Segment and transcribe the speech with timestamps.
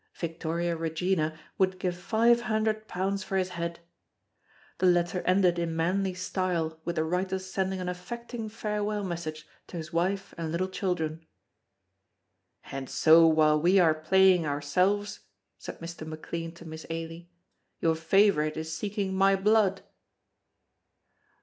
[0.15, 3.81] Victoria Regina would give five hundred pounds for his head.
[4.79, 9.77] The letter ended in manly style with the writer's sending an affecting farewell message to
[9.77, 11.27] his wife and little children.
[12.71, 15.19] "And so while we are playing ourselves,"
[15.59, 16.07] said Mr.
[16.07, 17.29] McLean to Miss Ailie,
[17.79, 19.83] "your favorite is seeking my blood."